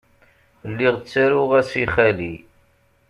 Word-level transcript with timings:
Lliɣ 0.69 0.95
ttaruɣ-as 0.97 1.71
i 1.81 1.85
xali. 1.93 2.33